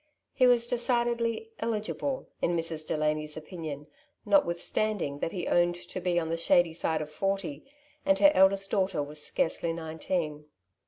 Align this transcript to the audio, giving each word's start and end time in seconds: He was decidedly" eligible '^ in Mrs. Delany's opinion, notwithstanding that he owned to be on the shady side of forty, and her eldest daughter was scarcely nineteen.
He 0.33 0.47
was 0.47 0.67
decidedly" 0.67 1.51
eligible 1.59 2.27
'^ 2.41 2.43
in 2.43 2.57
Mrs. 2.57 2.87
Delany's 2.87 3.37
opinion, 3.37 3.85
notwithstanding 4.25 5.19
that 5.19 5.31
he 5.31 5.45
owned 5.47 5.75
to 5.75 6.01
be 6.01 6.17
on 6.19 6.29
the 6.29 6.37
shady 6.37 6.73
side 6.73 7.03
of 7.03 7.11
forty, 7.11 7.65
and 8.03 8.17
her 8.17 8.31
eldest 8.33 8.71
daughter 8.71 9.03
was 9.03 9.23
scarcely 9.23 9.73
nineteen. 9.73 10.45